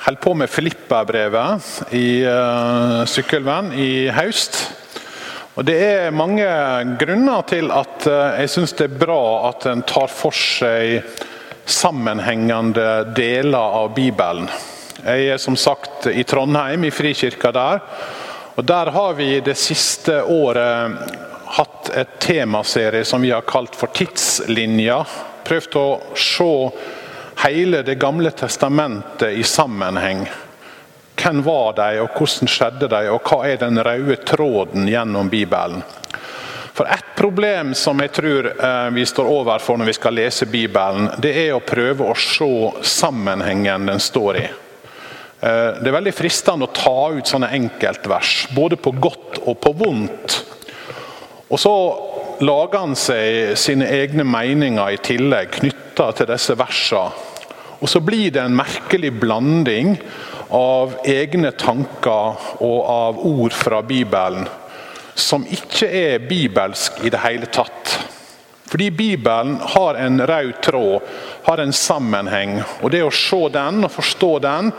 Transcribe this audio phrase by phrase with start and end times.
[0.00, 4.62] holdt på med Filippa-brevet i uh, Sykkylven i høst.
[5.58, 6.46] Og Det er mange
[7.00, 11.02] grunner til at uh, jeg syns det er bra at en tar for seg
[11.70, 14.48] sammenhengende deler av Bibelen.
[15.04, 17.84] Jeg er som sagt i Trondheim, i Frikirka der.
[18.56, 20.96] Og Der har vi det siste året
[21.56, 25.02] hatt et temaserie som vi har kalt for Tidslinja.
[25.44, 26.50] Prøvd å se
[27.40, 30.26] hele Det gamle testamentet i sammenheng.
[31.22, 35.82] Hvem var de, og hvordan skjedde de, og hva er den røde tråden gjennom Bibelen?
[36.72, 41.10] For Et problem som jeg tror eh, vi står overfor når vi skal lese Bibelen,
[41.20, 42.48] det er å prøve å se
[42.88, 44.44] sammenhengen den står i.
[44.46, 49.74] Eh, det er veldig fristende å ta ut sånne enkeltvers, både på godt og på
[49.76, 50.38] vondt.
[51.50, 51.74] Og så
[52.40, 57.28] lager han seg sine egne meninger i tillegg knytta til disse versene
[57.80, 59.94] og så blir det en merkelig blanding
[60.54, 64.48] av egne tanker og av ord fra Bibelen
[65.20, 67.96] som ikke er bibelsk i det hele tatt.
[68.70, 71.08] Fordi Bibelen har en rød tråd,
[71.44, 72.60] har en sammenheng.
[72.82, 74.70] og Det å se den og forstå den,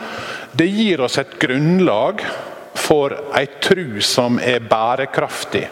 [0.55, 2.23] det gir oss et grunnlag
[2.75, 5.67] for ei tru som er bærekraftig.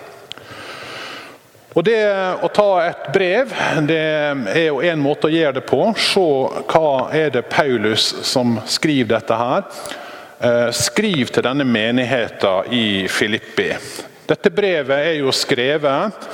[1.77, 2.01] Og Det
[2.41, 3.51] å ta et brev
[3.85, 5.83] det er jo en måte å gjøre det på.
[6.01, 6.23] Se
[6.71, 9.67] hva er det Paulus som skriver dette her.
[10.39, 13.69] Eh, skriv til denne menigheten i Filippi.
[14.29, 16.29] Dette brevet er jo skrevet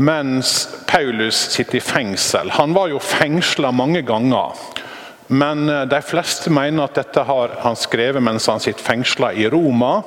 [0.00, 2.52] mens Paulus sitter i fengsel.
[2.56, 4.56] Han var jo fengsla mange ganger.
[5.28, 9.44] Men eh, de fleste mener at dette har han skrevet mens han sitter fengsla i
[9.52, 9.98] Roma.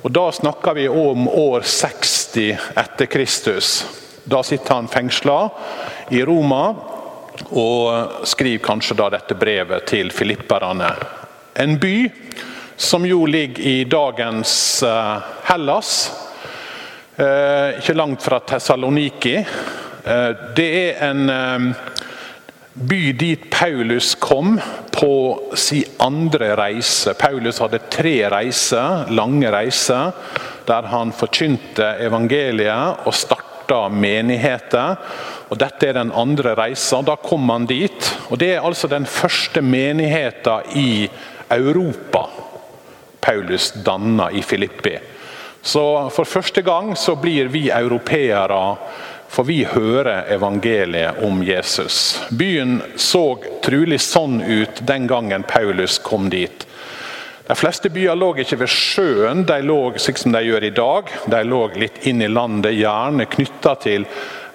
[0.00, 3.86] Og Da snakker vi om år 60 etter Kristus.
[4.24, 5.48] Da sitter han fengsla
[6.10, 6.74] i Roma
[7.50, 10.90] og skriver kanskje da dette brevet til filipperne.
[11.54, 11.96] En by
[12.80, 16.12] som jo ligger i dagens eh, Hellas,
[17.16, 19.34] eh, ikke langt fra Tessaloniki.
[19.36, 21.74] Eh, det er en
[22.72, 24.54] by dit Paulus kom
[24.94, 25.12] på
[25.54, 27.12] sin andre reise.
[27.18, 30.14] Paulus hadde tre reiser, lange reiser,
[30.66, 34.96] der han forkynte evangeliet og starta menigheter.
[35.50, 37.02] Og Dette er den andre reisa.
[37.02, 38.12] Da kom han dit.
[38.28, 41.10] og Det er altså den første menigheten i
[41.50, 42.26] Europa
[43.20, 44.98] Paulus danna i Filippi.
[45.62, 48.76] Så For første gang så blir vi europeere
[49.30, 52.22] for vi hører evangeliet om Jesus.
[52.30, 56.66] Byen så trolig sånn ut den gangen Paulus kom dit.
[57.50, 61.08] De fleste byer lå ikke ved sjøen, de lå slik som de gjør i dag.
[61.32, 64.04] De lå litt inn i landet, gjerne knytta til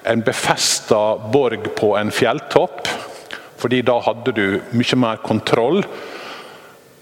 [0.07, 1.01] en befesta
[1.33, 2.87] borg på en fjelltopp.
[3.59, 5.83] Fordi da hadde du mye mer kontroll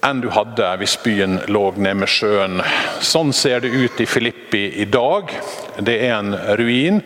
[0.04, 2.58] enn du hadde hvis byen lå nede med sjøen.
[3.06, 5.30] Sånn ser det ut i Filippi i dag.
[5.78, 7.04] Det er en ruin.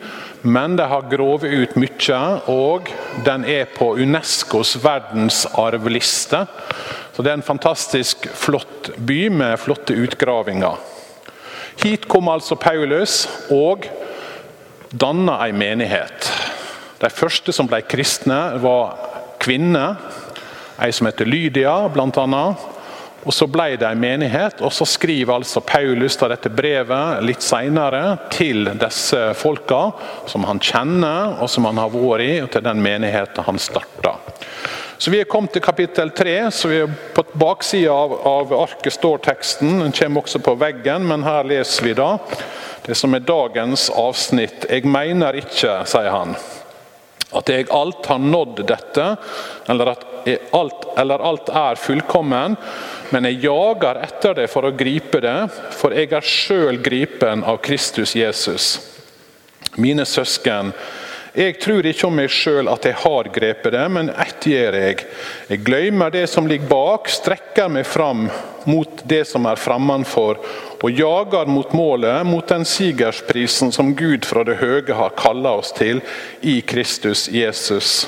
[0.47, 2.87] Men de har grovet ut mye, og
[3.25, 6.45] den er på Unescos verdensarvliste.
[7.17, 10.75] Så Det er en fantastisk flott by med flotte utgravinger.
[11.81, 13.87] Hit kom altså Paulus og
[14.93, 16.27] danna ei menighet.
[17.01, 18.93] De første som ble kristne, var
[19.41, 19.97] kvinner.
[20.77, 22.67] Ei som heter Lydia, annet.
[23.25, 27.41] Og Så ble det en menighet, og så skriver altså Paulus da dette brevet litt
[27.41, 29.89] senere til disse folka
[30.29, 34.19] som han kjenner og som han har vært i, og til den menigheten han starta.
[34.97, 36.51] Så Vi er kommet til kapittel tre.
[36.51, 39.79] så vi er På baksida av, av arket står teksten.
[39.79, 42.17] Den kommer også på veggen, men her leser vi da
[42.87, 44.65] det som er dagens avsnitt.
[44.69, 46.35] Jeg mener ikke, sier han,
[47.35, 49.07] at jeg alt har nådd dette,
[49.67, 50.05] eller at
[50.55, 52.55] alt, eller alt er fullkommen
[53.13, 55.35] men jeg jager etter det for å gripe det,
[55.75, 58.77] for jeg er sjøl gripen av Kristus Jesus.
[59.79, 60.73] Mine søsken,
[61.37, 65.03] jeg tror ikke om meg sjøl at jeg har grepet det, men ett gjør jeg.
[65.51, 68.23] Jeg glemmer det som ligger bak, strekker meg fram
[68.65, 70.39] mot det som er fremmedfor,
[70.81, 75.69] og jager mot målet, mot den sigersprisen som Gud fra det høye har kalla oss
[75.77, 76.01] til
[76.41, 78.07] i Kristus Jesus.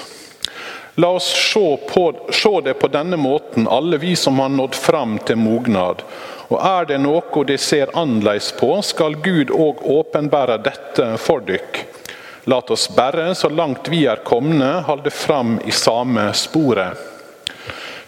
[0.98, 5.20] La oss se, på, se det på denne måten, alle vi som har nådd fram
[5.22, 6.02] til mognad.
[6.50, 11.84] Og er det noe de ser annerledes på, skal Gud òg åpenbære dette for dykk.
[12.44, 17.08] La oss bare, så langt vi er komne, holde fram i samme sporet.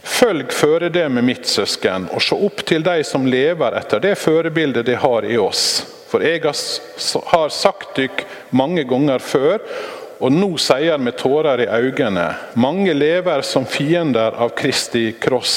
[0.01, 4.95] Følg føredømmet mitt, søsken, og se opp til de som lever etter det førebildet de
[4.98, 5.83] har i oss.
[6.10, 8.25] For jeg har sagt dykk
[8.57, 9.62] mange ganger før,
[10.22, 12.27] og nå sier med tårer i øynene
[12.62, 15.56] mange lever som fiender av Kristi kross.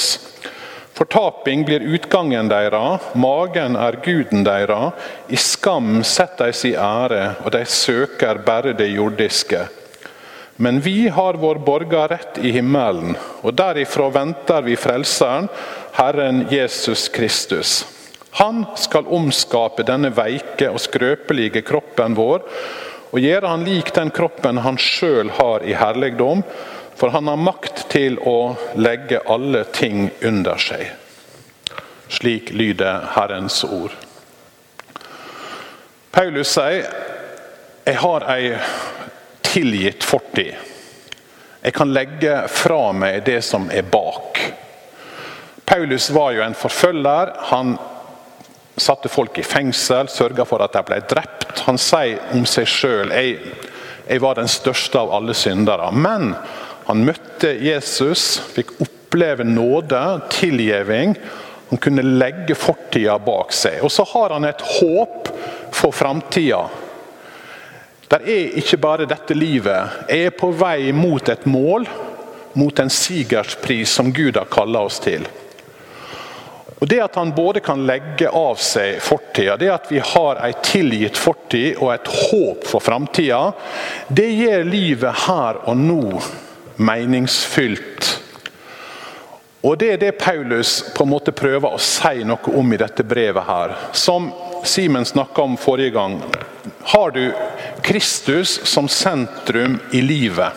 [0.95, 4.93] Fortaping blir utgangen deres, magen er guden deres.
[5.27, 9.65] I skam setter de sin ære, og de søker bare det jordiske.
[10.55, 15.49] Men vi har vår borgerrett i himmelen, og derifra venter vi Frelseren,
[15.97, 17.81] Herren Jesus Kristus.
[18.39, 22.47] Han skal omskape denne veike og skrøpelige kroppen vår,
[23.11, 26.41] og gjøre han lik den kroppen han sjøl har i herligdom,
[26.95, 30.87] for han har makt til å legge alle ting under seg.
[32.07, 33.95] Slik lyder Herrens ord.
[36.15, 36.85] Paulus sier
[37.85, 38.53] jeg har ei
[39.45, 40.55] tilgitt fortid.
[41.65, 44.39] Jeg kan legge fra meg det som er bak.
[45.65, 47.33] Paulus var jo en forfølger.
[47.51, 47.75] Han
[48.77, 51.63] satte folk i fengsel, sørga for at de ble drept.
[51.65, 53.39] Han sier om seg sjøl jeg,
[54.05, 55.89] jeg var den største av alle syndere.
[55.91, 56.33] Men
[56.85, 61.15] han møtte Jesus, fikk oppleve nåde, tilgivning.
[61.71, 63.79] Han kunne legge fortida bak seg.
[63.81, 65.31] Og så har han et håp
[65.73, 66.61] for framtida.
[68.05, 70.05] Det er ikke bare dette livet.
[70.11, 71.87] Jeg er på vei mot et mål,
[72.53, 75.25] mot en sigerspris som Gud har kalla oss til.
[76.75, 80.51] Og Det at han både kan legge av seg fortida, det at vi har ei
[80.61, 83.39] tilgitt fortid og et håp for framtida,
[84.07, 86.03] det gjør livet her og nå
[86.75, 88.21] meningsfylt.
[89.65, 93.03] Og Det er det Paulus på en måte prøver å si noe om i dette
[93.03, 93.43] brevet.
[93.43, 93.75] her.
[93.93, 94.31] Som
[94.63, 96.21] Simen snakka om forrige gang,
[96.83, 97.33] har du
[97.81, 100.51] Kristus som sentrum i livet.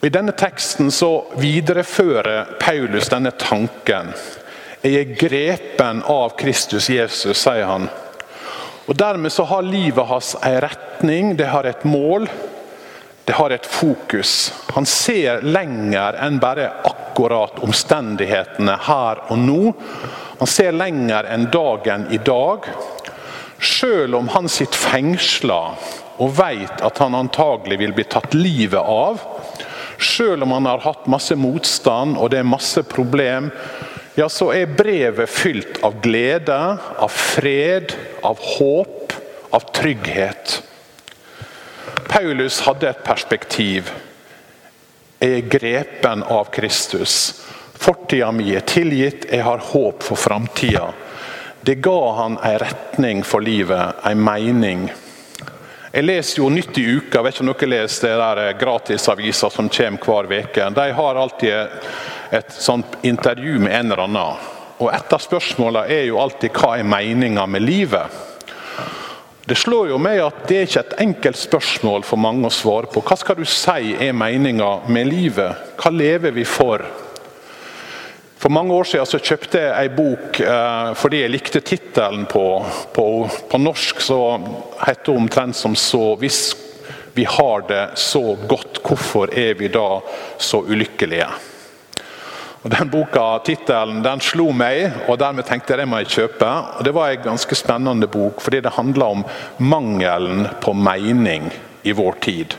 [0.00, 4.12] Og I denne teksten så viderefører Paulus denne tanken.
[4.82, 7.88] Jeg er grepen av Kristus Jesus, sier han.
[8.86, 12.28] Og Dermed så har livet hans en retning, det har et mål
[13.24, 14.52] det har et fokus.
[14.74, 19.72] Han ser lenger enn bare akkurat omstendighetene her og nå.
[20.40, 22.68] Han ser lenger enn dagen i dag.
[23.64, 25.60] Selv om han sitter fengsla
[26.20, 29.22] og vet at han antagelig vil bli tatt livet av,
[29.98, 33.48] selv om han har hatt masse motstand og det er masse problem,
[34.14, 36.58] ja, så er brevet fylt av glede,
[37.02, 39.16] av fred, av håp,
[39.54, 40.60] av trygghet.
[42.14, 43.88] Paulus hadde et perspektiv.
[45.18, 47.14] Jeg er grepen av Kristus.
[47.74, 50.92] Fortida mi er tilgitt, jeg har håp for framtida.
[51.66, 54.84] Det ga han en retning for livet, en mening.
[55.90, 59.72] Jeg leser jo Nytt i uka, vet ikke om dere leser det der gratisavisa som
[59.74, 60.68] kommer hver uke.
[60.70, 61.66] De har alltid
[62.30, 64.46] et sånt intervju med en eller annen.
[64.78, 68.33] Og Et av spørsmålene er jo alltid hva er meninga med livet?
[69.44, 72.88] Det slår jo meg at det er ikke et enkelt spørsmål for mange å svare
[72.88, 73.02] på.
[73.04, 75.74] Hva skal du si er meninga med livet?
[75.76, 76.80] Hva lever vi for?
[78.40, 82.44] For mange år siden så kjøpte jeg ei bok eh, fordi jeg likte tittelen på,
[82.96, 83.06] på,
[83.52, 84.00] på, norsk.
[84.04, 84.18] så
[84.80, 86.42] heter det omtrent som så Hvis
[87.14, 90.00] vi har det så godt, hvorfor er vi da
[90.40, 91.28] så ulykkelige?
[92.64, 96.50] Og Den boka, tittelen, den slo meg, og dermed tenkte jeg det må jeg kjøpe.
[96.78, 99.24] Og Det var en ganske spennende bok, fordi det handla om
[99.60, 101.50] mangelen på mening
[101.84, 102.56] i vår tid.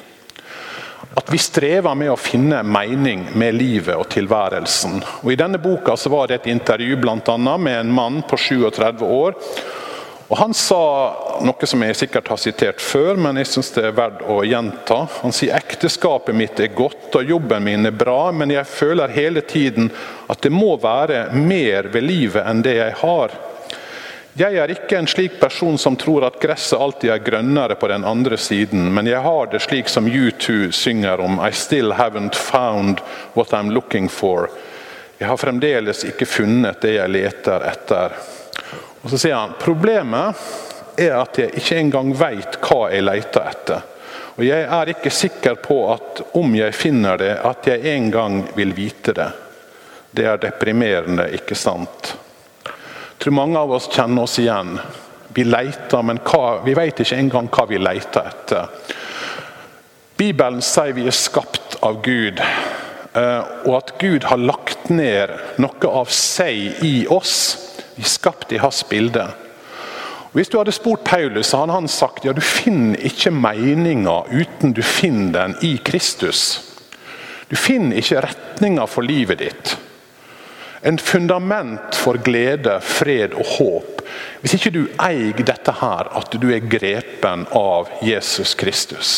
[1.17, 4.99] At vi strever med å finne mening med livet og tilværelsen.
[5.23, 8.37] Og I denne boka så var det et intervju blant annet, med en mann på
[8.37, 9.33] 37 år
[10.27, 10.81] og Han sa
[11.45, 15.03] noe som jeg sikkert har sitert før, men jeg syns det er verdt å gjenta.
[15.21, 19.43] Han sier ekteskapet mitt er godt og jobben min er bra, men jeg føler hele
[19.45, 19.91] tiden
[20.27, 23.35] at det må være mer ved livet enn det jeg har.
[24.35, 28.03] Jeg er ikke en slik person som tror at gresset alltid er grønnere på den
[28.03, 32.99] andre siden, men jeg har det slik som U2 synger om I still haven't found
[33.37, 34.49] what I'm looking for.
[35.21, 38.17] Jeg har fremdeles ikke funnet det jeg leter etter.
[39.05, 40.39] Og Så sier han problemet
[40.97, 43.83] er at jeg ikke engang vet hva jeg leter etter.
[44.35, 48.39] Og jeg er ikke sikker på at om jeg finner det, at jeg en gang
[48.57, 49.27] vil vite det.
[50.09, 52.15] Det er deprimerende, ikke sant?
[52.65, 54.73] Jeg tror mange av oss kjenner oss igjen.
[55.37, 58.95] Vi leter, men hva, vi vet ikke engang hva vi leter etter.
[60.17, 65.93] Bibelen sier vi er skapt av Gud, eh, og at Gud har lagt ned noe
[66.01, 67.64] av seg i oss
[67.95, 69.27] vi er skapt i hans bilde.
[70.35, 74.75] Hvis du hadde spurt Paulus, så hadde han sagt ja, du finner ikke meninga uten
[74.75, 76.41] du finner den i Kristus.
[77.47, 79.75] Du finner ikke retninga for livet ditt.
[80.85, 84.03] En fundament for glede, fred og håp.
[84.41, 89.15] Hvis ikke du eier dette her, at du er grepen av Jesus Kristus.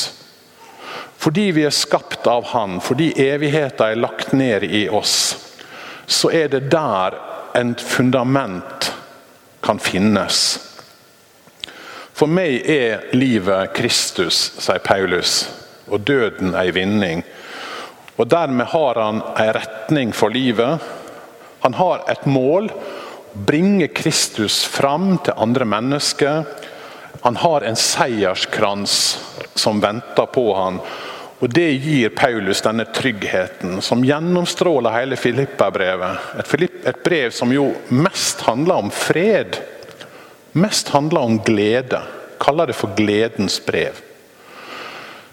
[1.18, 5.18] Fordi vi er skapt av Han, fordi evigheta er lagt ned i oss
[6.08, 7.18] så er det der
[7.56, 8.92] en fundament
[9.64, 10.60] kan finnes.
[12.18, 15.44] For meg er livet Kristus, sier Paulus,
[15.88, 17.22] og døden ei vinning.
[18.18, 20.82] Og Dermed har han ei retning for livet.
[21.62, 22.72] Han har et mål.
[23.48, 26.48] Bringe Kristus fram til andre mennesker.
[27.22, 28.96] Han har en seierskrans
[29.56, 30.82] som venter på han.
[31.40, 36.34] Og Det gir Paulus denne tryggheten som gjennomstråler hele Filippa-brevet.
[36.42, 39.60] Et, et brev som jo mest handler om fred.
[40.58, 42.02] Mest handler om glede.
[42.42, 44.02] Kaller det for gledens brev.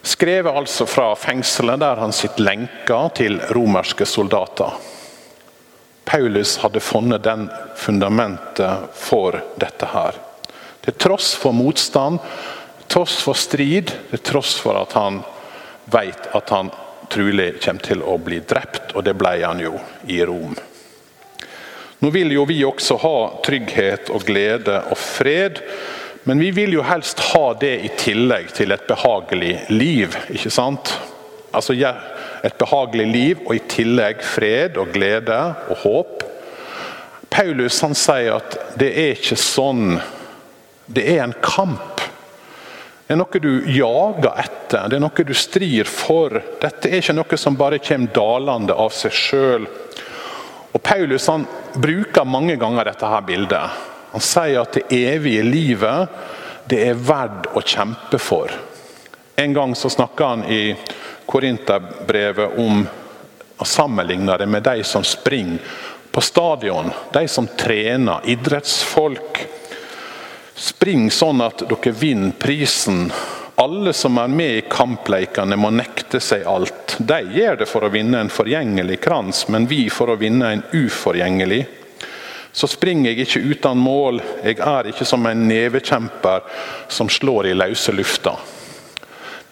[0.05, 4.77] Skrevet altså fra fengselet der han sitter lenka til romerske soldater.
[6.05, 7.49] Paulus hadde funnet den
[7.81, 10.21] fundamentet for dette her.
[10.85, 12.21] Til tross for motstand,
[12.93, 15.23] tross for strid, til tross for at han
[15.85, 16.71] vet at han
[17.13, 19.77] trolig kommer til å bli drept, og det ble han jo
[20.11, 20.57] i Rom.
[22.05, 25.61] Nå vil jo vi også ha trygghet og glede og fred,
[26.25, 30.17] men vi vil jo helst ha det i tillegg til et behagelig liv.
[30.29, 30.95] ikke sant?
[31.53, 31.75] Altså
[32.45, 36.25] Et behagelig liv og i tillegg fred og glede og håp.
[37.31, 39.97] Paulus han sier at det er ikke sånn.
[40.87, 41.94] Det er en kamp.
[43.07, 46.39] Det er noe du jager etter, det er noe du strir for.
[46.61, 49.67] Dette er ikke noe som bare kommer dalende av seg sjøl.
[50.85, 51.45] Paulus han
[51.81, 53.83] bruker mange ganger dette her bildet.
[54.13, 56.17] Han sier at det evige livet
[56.69, 58.53] det er verdt å kjempe for.
[59.37, 60.75] En gang så snakker han i
[61.27, 62.85] Korinterbrevet om
[63.59, 65.61] å sammenligne det med de som springer
[66.15, 66.93] på stadion.
[67.13, 69.41] De som trener, idrettsfolk.
[70.55, 73.09] Spring sånn at dere vinner prisen.
[73.59, 76.97] Alle som er med i kampleikene må nekte seg alt.
[76.99, 80.63] De gjør det for å vinne en forgjengelig krans, men vi for å vinne en
[80.73, 81.65] uforgjengelig.
[82.55, 86.47] Så springer jeg ikke uten mål, jeg er ikke som en nevekjemper
[86.87, 88.37] som slår i løse lufta.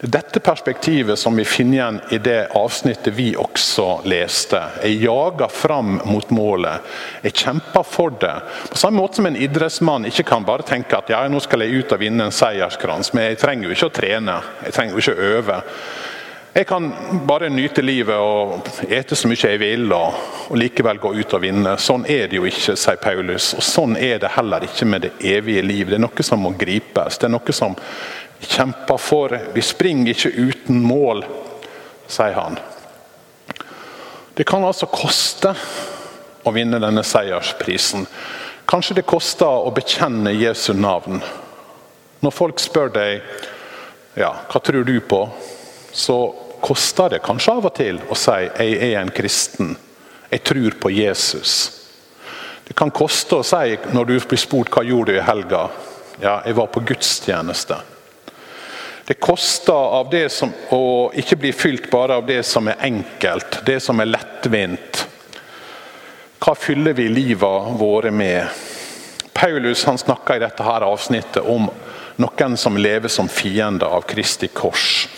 [0.03, 4.59] Det dette perspektivet som vi finner igjen i det avsnittet vi også leste.
[4.83, 6.89] Jeg jager fram mot målet.
[7.23, 8.33] Jeg kjemper for det.
[8.71, 11.85] På samme måte som en idrettsmann ikke kan bare tenke at ja, nå skal jeg
[11.85, 14.35] ut og vinne en seierskrans, men jeg trenger jo ikke å trene.
[14.65, 15.59] Jeg trenger jo ikke å øve.
[16.53, 16.89] Jeg kan
[17.29, 20.19] bare nyte livet og ete så mye jeg vil, og,
[20.49, 21.77] og, likevel gå ut og vinne.
[21.79, 23.53] Sånn er det jo ikke, sier Paulus.
[23.55, 25.87] Og sånn er det heller ikke med det evige liv.
[25.89, 27.23] Det er noe som må gripes.
[27.23, 27.79] Det er noe som
[28.47, 29.39] kjemper for.
[29.55, 31.25] Vi springer ikke uten mål,
[32.11, 32.59] sier han.
[34.35, 35.53] Det kan altså koste
[36.43, 38.07] å vinne denne seiersprisen.
[38.69, 41.21] Kanskje det koster å bekjenne Jesu navn.
[42.23, 43.21] Når folk spør deg
[44.17, 45.21] ja, hva tror du på,
[45.93, 46.17] så
[46.63, 49.75] koster det kanskje av og til å si jeg er en kristen.
[50.33, 51.55] Jeg tror på Jesus.
[52.65, 55.67] Det kan koste å si når du blir spurt hva gjorde du i helga.
[56.23, 57.81] Ja, jeg var på gudstjeneste.
[59.07, 63.63] Det koster av det som, å ikke bli fylt bare av det som er enkelt,
[63.67, 65.07] det som er lettvint.
[66.43, 68.47] Hva fyller vi livet våre med?
[69.33, 71.67] Paulus han snakker i dette her avsnittet om
[72.23, 75.09] noen som lever som fiende av Kristi kors.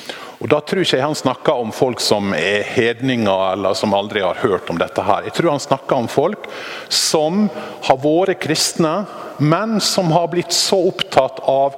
[0.45, 4.21] Og Da tror ikke jeg han snakker om folk som er hedninger eller som aldri
[4.21, 5.03] har hørt om dette.
[5.03, 5.23] her.
[5.25, 6.49] Jeg tror han snakker om folk
[6.89, 7.49] som
[7.83, 9.07] har vært kristne,
[9.39, 11.75] men som har blitt så opptatt av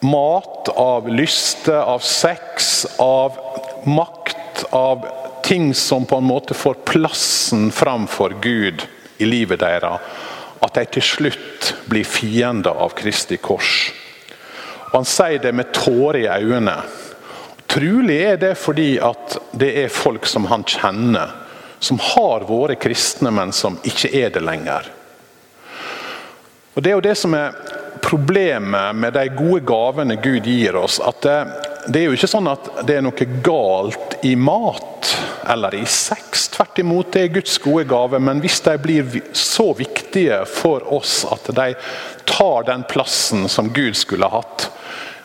[0.00, 3.36] mat, av lyste, av sex, av
[3.84, 5.06] makt, av
[5.44, 8.86] ting som på en måte får plassen framfor Gud
[9.18, 10.00] i livet deres,
[10.60, 13.90] at de til slutt blir fiender av Kristi kors.
[14.90, 16.76] Og Han sier det med tårer i øynene.
[17.70, 21.30] Trolig er det fordi at det er folk som han kjenner,
[21.78, 24.90] som har vært kristne, men som ikke er det lenger.
[26.74, 27.54] Og Det er jo det som er
[28.02, 31.38] problemet med de gode gavene Gud gir oss, at det,
[31.86, 35.10] det, er jo ikke sånn at det er noe galt i mat
[35.50, 36.48] eller i sex.
[36.54, 38.20] Tvert imot, det er Guds gode gave.
[38.22, 41.72] Men hvis de blir så viktige for oss at de
[42.28, 44.68] tar den plassen som Gud skulle hatt,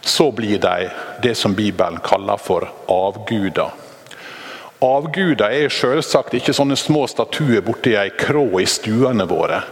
[0.06, 0.90] så blir de
[1.22, 3.74] det som Bibelen kaller for avguder.
[4.86, 9.64] Avguder er selvsagt ikke sånne små statuer borti ei krå i stuene våre.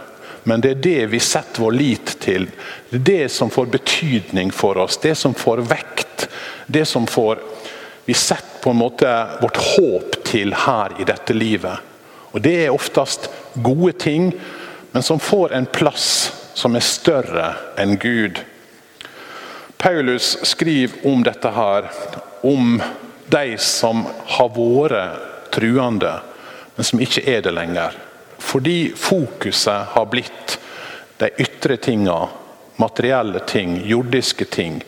[0.44, 2.46] Men det er det vi setter vår lit til.
[2.90, 6.28] Det er det som får betydning for oss, det som får vekt.
[6.66, 7.40] Det som får
[8.04, 9.08] Vi setter på en måte
[9.40, 11.80] vårt håp til her i dette livet.
[12.32, 14.32] Og Det er oftest gode ting,
[14.92, 17.46] men som får en plass som er større
[17.80, 18.40] enn Gud.
[19.78, 21.88] Paulus skriver om dette her,
[22.42, 22.82] om
[23.32, 24.04] de som
[24.36, 26.18] har vært truende,
[26.76, 27.96] men som ikke er det lenger.
[28.38, 30.58] Fordi fokuset har blitt
[31.18, 32.28] de ytre tinga,
[32.76, 34.82] materielle ting, jordiske ting.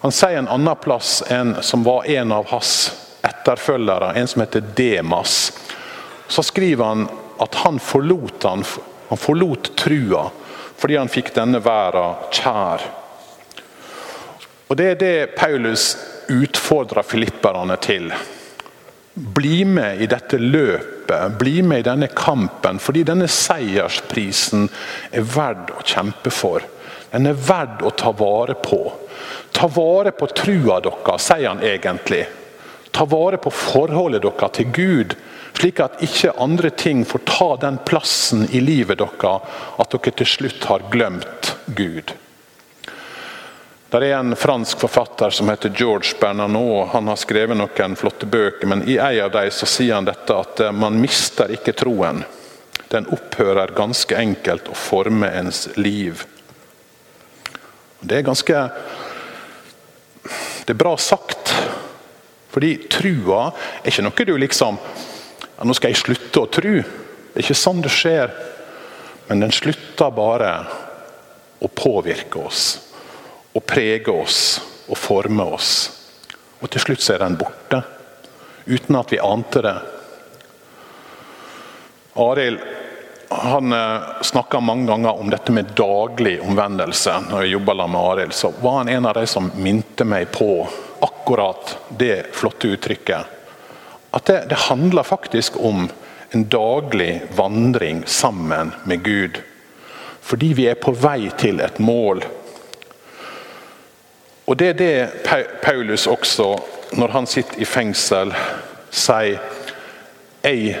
[0.00, 2.92] Han sier en annen plass en som var en av hans
[3.22, 5.52] etterfølgere, en som heter Demas.
[6.28, 7.08] Så skriver han
[7.38, 8.64] at han forlot, han,
[9.08, 10.28] han forlot trua
[10.78, 12.84] fordi han fikk denne verden kjær.
[14.68, 15.96] Og Det er det Paulus
[16.30, 18.12] utfordrer filipperne til.
[19.14, 20.97] Bli med i dette løpet,
[21.38, 24.68] bli med i denne kampen, fordi denne seiersprisen
[25.10, 26.64] er verd å kjempe for.
[27.10, 28.80] Den er verd å ta vare på.
[29.52, 32.26] Ta vare på trua deres, sier han egentlig.
[32.92, 35.16] Ta vare på forholdet deres til Gud,
[35.58, 40.32] slik at ikke andre ting får ta den plassen i livet deres at dere til
[40.36, 42.12] slutt har glemt Gud.
[43.90, 46.88] Det er en fransk forfatter som heter George Bernanot.
[46.92, 50.34] Han har skrevet noen flotte bøker, men i en av dem så sier han dette
[50.36, 52.20] at eh, man mister ikke troen.
[52.92, 56.20] Den opphører ganske enkelt å forme ens liv.
[58.00, 58.60] Det er ganske
[60.66, 61.54] Det er bra sagt.
[62.52, 63.46] Fordi trua
[63.80, 66.74] er ikke noe du liksom ja, Nå skal jeg slutte å tro.
[66.76, 68.36] Det er ikke sånn det skjer.
[69.30, 70.52] Men den slutter bare
[71.64, 72.87] å påvirke oss
[73.54, 74.40] og prege oss
[74.88, 75.72] og forme oss.
[76.60, 77.82] Og til slutt så er den borte,
[78.66, 79.76] uten at vi ante det.
[82.18, 82.60] Arild
[83.30, 87.12] han eh, snakka mange ganger om dette med daglig omvendelse.
[87.30, 90.68] Når jeg jobba med Arild, så var han en av de som minte meg på
[91.04, 93.36] akkurat det flotte uttrykket.
[94.10, 95.90] At det, det handler faktisk om
[96.30, 99.42] en daglig vandring sammen med Gud.
[100.20, 102.24] Fordi vi er på vei til et mål
[104.48, 105.24] og Det er det
[105.62, 106.54] Paulus også,
[106.96, 108.32] når han sitter i fengsel,
[108.90, 109.40] sier
[110.42, 110.78] Jeg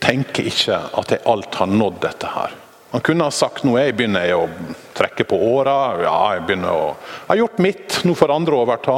[0.00, 2.54] tenker ikke at jeg alt har nådd dette her.
[2.94, 4.48] Han kunne ha sagt nå jeg begynner jeg å
[4.94, 5.74] trekke på åra.
[6.04, 8.96] Ja, jeg begynner å jeg har gjort mitt, nå får andre overta.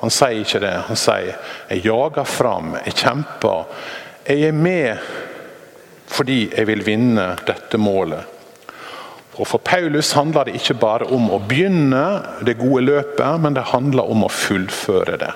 [0.00, 0.74] Han sier ikke det.
[0.88, 1.34] Han sier
[1.68, 3.66] jeg jager fram, jeg kjemper.
[4.24, 5.12] Jeg er med
[6.14, 8.33] fordi jeg vil vinne dette målet.
[9.34, 13.72] Og For Paulus handler det ikke bare om å begynne det gode løpet, men det
[13.72, 15.32] handler om å fullføre det.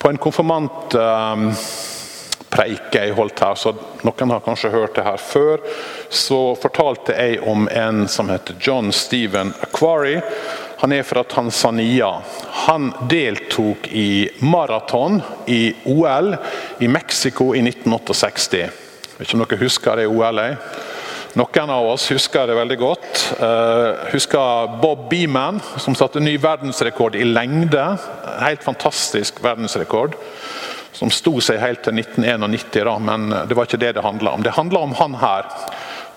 [0.00, 3.72] På en konfirmantpreike jeg holdt her, så
[4.04, 5.60] noen har kanskje hørt det her før,
[6.08, 10.20] så fortalte jeg om en som heter John Stephen Aquari.
[10.80, 12.22] Han er fra Tanzania.
[12.66, 15.20] Han deltok i maraton
[15.52, 16.36] i OL
[16.80, 18.56] i Mexico i 1968.
[18.56, 18.70] Jeg
[19.18, 20.56] vet ikke om dere husker det OL-et?
[21.38, 23.20] Noen av oss husker det veldig godt.
[23.38, 27.84] Uh, husker Bob Beeman, som satte ny verdensrekord i lengde.
[28.40, 30.16] Helt fantastisk verdensrekord.
[30.92, 34.42] Som sto seg helt til 1991, da, men det var ikke det det handla om.
[34.42, 35.46] Det handla om han her.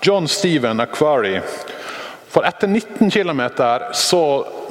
[0.02, 1.38] John Stephen Aquari.
[2.34, 3.40] For etter 19 km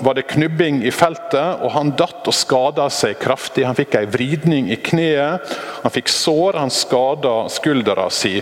[0.04, 3.64] var det knubbing i feltet, og han datt og skada seg kraftig.
[3.64, 5.54] Han fikk ei vridning i kneet,
[5.86, 8.42] han fikk sår, han skada skuldra si.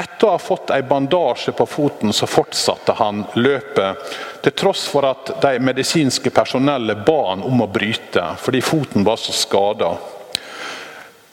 [0.00, 4.12] Etter å ha fått ei bandasje på foten, så fortsatte han løpet.
[4.40, 9.20] Til tross for at de medisinske personellet ba han om å bryte, fordi foten var
[9.20, 9.90] så skada.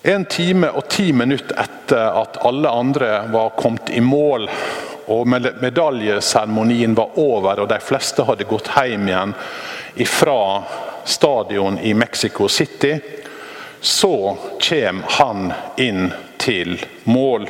[0.03, 4.49] En time og ti minutter etter at alle andre var kommet i mål,
[5.07, 5.27] og
[5.63, 9.35] medaljeseremonien var over og de fleste hadde gått hjem igjen
[10.11, 10.41] fra
[11.07, 12.97] stadion i Mexico City,
[13.79, 17.47] så kommer han inn til mål.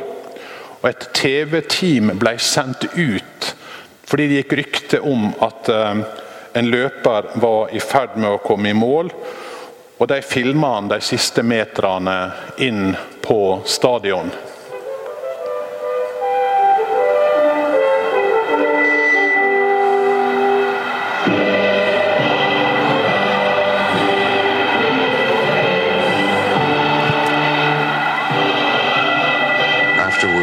[0.87, 3.47] Og et TV-team ble sendt ut
[4.07, 5.97] fordi det gikk rykte om at eh,
[6.55, 9.09] en løper var i ferd med å komme i mål.
[9.99, 12.15] Og de filma han de siste meterne
[12.63, 14.31] inn på stadion.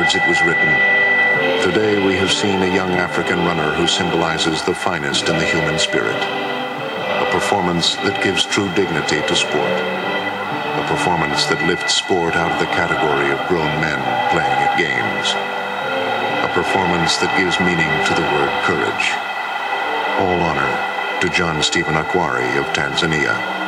[0.05, 0.73] Words it was written.
[1.63, 5.79] Today we have seen a young African runner who symbolizes the finest in the human
[5.79, 6.17] spirit.
[6.17, 9.77] A performance that gives true dignity to sport.
[10.77, 14.01] A performance that lifts sport out of the category of grown men
[14.33, 15.33] playing at games.
[16.45, 19.07] A performance that gives meaning to the word courage.
[20.21, 20.73] All honor
[21.21, 23.64] to John Stephen Aquari of Tanzania.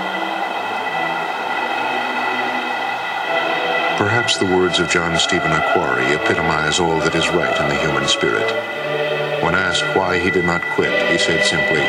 [3.96, 8.06] Perhaps the words of John Stephen Aquari epitomize all that is right in the human
[8.06, 8.44] spirit.
[9.42, 11.80] When asked why he did not quit, he said simply,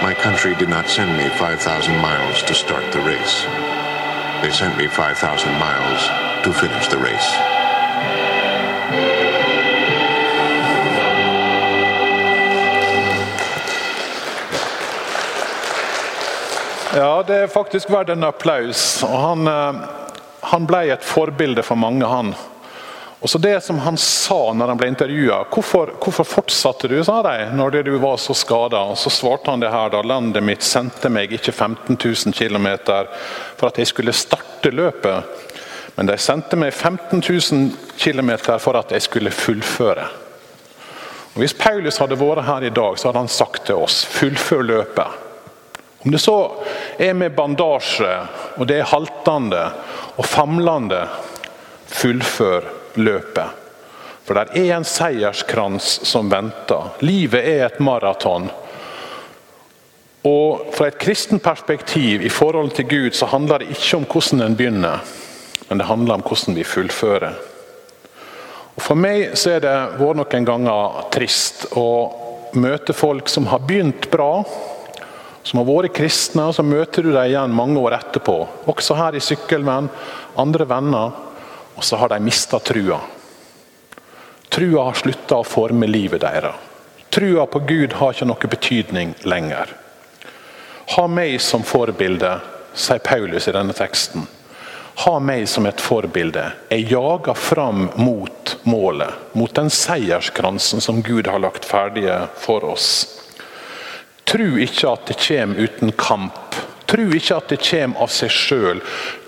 [0.00, 3.44] My country did not send me 5,000 miles to start the race.
[4.40, 6.00] They sent me 5,000 miles
[6.44, 7.30] to finish the race.
[16.94, 19.02] Ja, det er faktisk verdt en applaus.
[19.02, 19.74] Og han eh,
[20.52, 22.34] han ble et forbilde for mange, han.
[23.22, 27.46] Og Det som han sa når han ble intervjua hvorfor, hvorfor, fortsatte du, sa de,
[27.54, 28.82] når du var så skada?
[28.98, 32.68] Så svarte han det her da landet mitt sendte meg ikke 15 000 km
[33.56, 35.48] for at jeg skulle starte løpet,
[35.94, 40.08] men de sendte meg 15 000 km for at jeg skulle fullføre.
[41.32, 44.66] Og Hvis Paulus hadde vært her i dag, så hadde han sagt til oss fullfør
[44.66, 45.21] løpet.
[46.02, 46.36] Om det så
[46.98, 48.14] er med bandasje,
[48.58, 49.66] og det er haltende
[50.16, 51.04] og famlende,
[51.92, 53.58] fullfør løpet.
[54.26, 56.90] For det er en seierskrans som venter.
[57.02, 58.48] Livet er et maraton.
[60.26, 64.44] Og Fra et kristen perspektiv i forhold til Gud så handler det ikke om hvordan
[64.46, 65.02] en begynner,
[65.68, 67.34] men det handler om hvordan vi fullfører.
[68.74, 71.88] Og For meg så er det vært noen ganger trist å
[72.54, 74.44] møte folk som har begynt bra,
[75.42, 78.36] som har vært kristne, og så møter du dem igjen mange år etterpå.
[78.70, 79.90] Også her i Sykkelvenn,
[80.38, 81.16] andre venner.
[81.76, 83.00] Og så har de mista trua.
[84.52, 86.68] Trua har slutta å forme livet deres.
[87.12, 89.72] Trua på Gud har ikke noe betydning lenger.
[90.94, 92.30] Ha meg som forbilde,
[92.72, 94.26] sier Paulus i denne teksten.
[95.04, 96.44] Ha meg som et forbilde.
[96.68, 103.21] Jeg jager fram mot målet, mot den seierskransen som Gud har lagt ferdige for oss.
[104.32, 106.56] Tro ikke at det kommer uten kamp.
[106.88, 108.80] Tro ikke at det kommer av seg sjøl.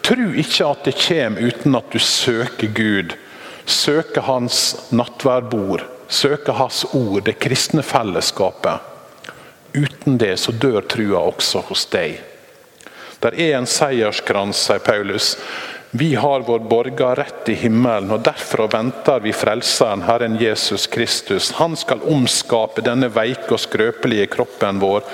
[0.05, 3.13] Tro ikke at det kommer uten at du søker Gud.
[3.69, 5.85] Søker Hans nattverdbord.
[6.09, 8.81] Søker Hans ord, det kristne fellesskapet.
[9.75, 12.21] Uten det så dør trua også hos deg.
[13.25, 15.35] Der er en seierskrans, sier Paulus.
[15.97, 21.53] Vi har vår borgerrett i himmelen, og derfor venter vi Frelseren, Herren Jesus Kristus.
[21.53, 25.07] Han skal omskape denne veike og skrøpelige kroppen vår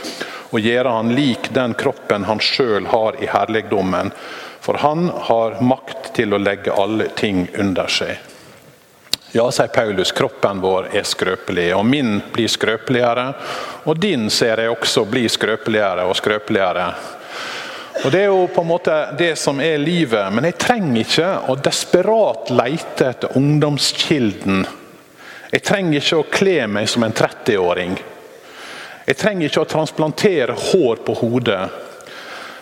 [0.51, 4.09] og gjøre han lik den kroppen han sjøl har i herligdommen.
[4.65, 8.17] For han har makt til å legge alle ting under seg.
[9.37, 13.35] Ja, sier Paulus, kroppen vår er skrøpelig, og min blir skrøpeligere.
[13.85, 16.89] Og din ser jeg også blir skrøpeligere og skrøpeligere.
[18.05, 20.33] Og Det er jo på en måte det som er livet.
[20.33, 24.65] Men jeg trenger ikke å desperat leite etter ungdomskilden.
[25.51, 27.99] Jeg trenger ikke å kle meg som en 30-åring.
[29.07, 31.63] Jeg trenger ikke å transplantere hår på hodet.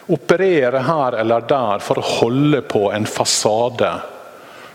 [0.09, 3.91] Operere her eller der for å holde på en fasade.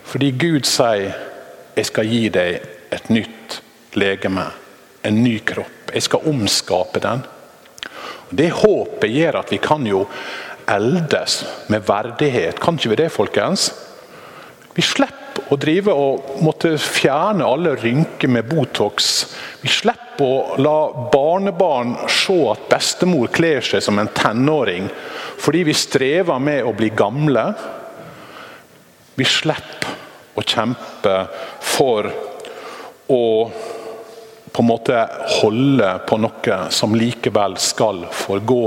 [0.05, 1.15] Fordi Gud sier
[1.75, 2.61] 'jeg skal gi deg
[2.91, 3.61] et nytt
[3.95, 4.51] legeme',
[5.03, 5.91] en ny kropp.
[5.93, 7.23] Jeg skal omskape den.
[8.33, 10.05] Det håpet gjør at vi kan jo
[10.69, 12.59] eldes med verdighet.
[12.61, 13.71] Kan ikke vi det, folkens?
[14.73, 19.11] Vi slipper å drive og måtte fjerne alle rynker med Botox.
[19.61, 20.77] Vi slipper å la
[21.13, 24.89] barnebarn se at bestemor kler seg som en tenåring
[25.43, 27.45] fordi vi strever med å bli gamle.
[29.17, 31.17] Vi slipper å kjempe
[31.61, 32.09] for
[33.13, 33.23] å
[34.53, 34.97] på en måte
[35.41, 38.65] holde på noe som likevel skal forgå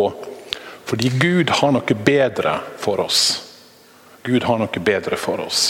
[0.86, 3.22] fordi Gud har noe bedre for oss.
[4.22, 5.64] Gud har noe bedre for oss.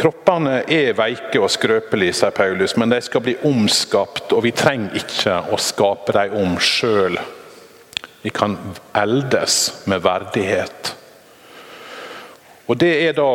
[0.00, 4.96] Kroppene er veike og skrøpelige, sier Paulus, men de skal bli omskapt, og vi trenger
[4.96, 7.18] ikke å skape dem om sjøl.
[8.22, 8.56] Vi kan
[8.96, 9.58] eldes
[9.92, 10.94] med verdighet.
[12.70, 13.28] Og Det er da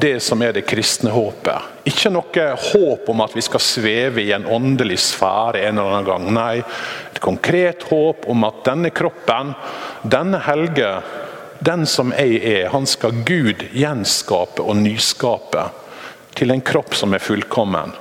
[0.00, 1.70] det som er det kristne håpet.
[1.88, 6.08] Ikke noe håp om at vi skal sveve i en åndelig sfære en eller annen
[6.08, 6.30] gang.
[6.34, 6.62] Nei,
[7.12, 9.54] et konkret håp om at denne kroppen,
[10.02, 10.90] denne Helge,
[11.64, 15.68] den som jeg er, han skal Gud gjenskape og nyskape
[16.34, 17.94] til en kropp som er fullkommen.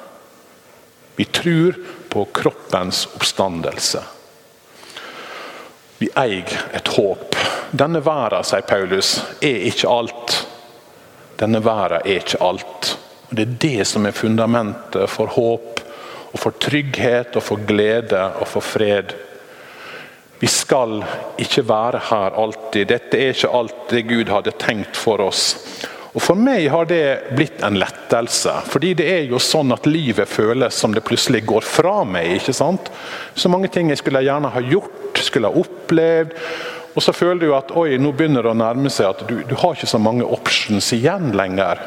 [1.15, 1.77] Vi tror
[2.09, 4.01] på kroppens oppstandelse.
[6.01, 7.37] Vi eier et håp.
[7.71, 10.35] Denne verden, sier Paulus, er ikke alt.
[11.43, 12.93] Denne verden er ikke alt.
[13.29, 15.81] Og Det er det som er fundamentet for håp,
[16.33, 19.13] og for trygghet, og for glede og for fred.
[20.39, 21.01] Vi skal
[21.39, 22.87] ikke være her alltid.
[22.89, 25.43] Dette er ikke alt det Gud hadde tenkt for oss.
[26.13, 28.51] Og For meg har det blitt en lettelse.
[28.69, 32.35] fordi det er jo sånn at livet føles som det plutselig går fra meg.
[32.37, 32.91] ikke sant?
[33.35, 36.35] Så mange ting jeg skulle gjerne ha gjort, skulle ha opplevd.
[36.93, 39.55] Og så føler du at oi, nå begynner det å nærme seg at du, du
[39.57, 41.81] har ikke så mange options igjen lenger.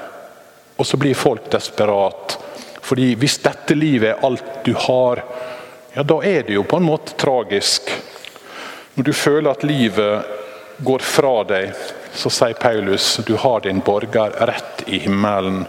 [0.76, 2.38] Og så blir folk desperat.
[2.82, 5.22] Fordi hvis dette livet er alt du har,
[5.94, 7.92] ja da er det jo på en måte tragisk.
[8.96, 10.34] Når du føler at livet
[10.86, 11.70] går fra deg,
[12.16, 15.64] så sier Paulus du har din borger rett i himmelen.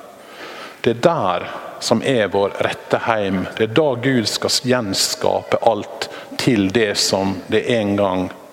[0.82, 1.48] Det er der
[1.84, 3.44] som er vår rette heim.
[3.58, 6.10] Det er da Gud skal gjenskape alt
[6.42, 8.44] til det som det en gang var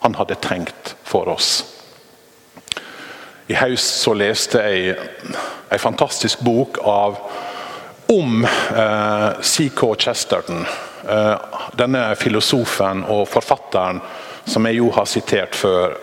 [0.00, 1.64] han hadde tenkt for oss.
[3.50, 4.94] I høst så leste jeg
[5.70, 7.18] en fantastisk bok av,
[8.10, 9.94] om eh, C.K.
[9.98, 10.64] Chesterton.
[11.08, 11.34] Eh,
[11.78, 14.00] denne filosofen og forfatteren
[14.44, 15.94] som jeg jo har sitert før.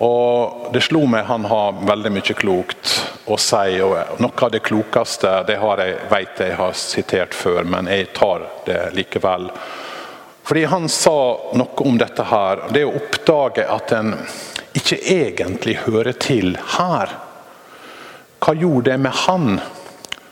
[0.00, 2.94] Og Det slo meg han har veldig mye klokt
[3.28, 3.80] å si.
[3.84, 8.12] og Noe av det klokeste det har jeg, vet jeg har sitert før, men jeg
[8.16, 9.50] tar det likevel.
[10.42, 11.18] Fordi Han sa
[11.54, 12.64] noe om dette her.
[12.74, 14.14] Det å oppdage at en
[14.76, 17.12] ikke egentlig hører til her.
[18.40, 19.58] Hva gjorde det med han?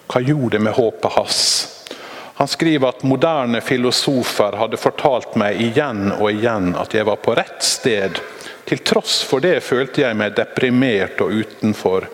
[0.09, 1.40] Hva gjorde det med håpet hans?
[2.38, 7.35] Han skriver at moderne filosofer hadde fortalt meg igjen og igjen at jeg var på
[7.35, 8.21] rett sted.
[8.68, 12.07] Til tross for det følte jeg meg deprimert og utenfor.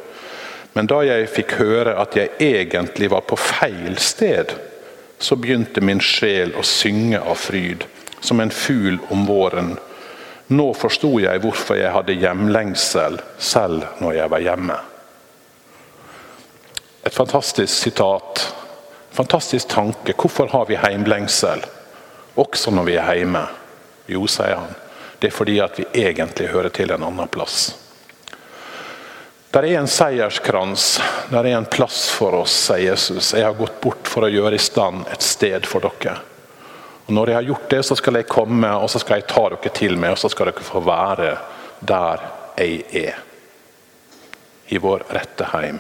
[0.73, 4.57] Men da jeg fikk høre at jeg egentlig var på feil sted,
[5.19, 7.85] så begynte min sjel å synge av fryd,
[8.21, 9.75] som en fugl om våren.
[10.53, 14.77] Nå forsto jeg hvorfor jeg hadde hjemlengsel selv når jeg var hjemme.
[17.05, 18.47] Et fantastisk sitat.
[19.15, 20.15] Fantastisk tanke.
[20.19, 21.63] Hvorfor har vi heimlengsel,
[22.35, 23.45] også når vi er hjemme?
[24.11, 24.75] Jo, sier han,
[25.21, 27.84] det er fordi at vi egentlig hører til en annen plass.
[29.55, 33.29] Der er en seierskrans, der er en plass for oss, sier Jesus.
[33.39, 36.17] Jeg har gått bort for å gjøre i stand et sted for dere.
[37.07, 39.45] Og Når jeg har gjort det, så skal jeg komme og så skal jeg ta
[39.53, 41.37] dere til meg, og så skal dere få være
[41.87, 42.27] der
[42.59, 43.23] jeg er.
[44.75, 45.79] I vår rette heim.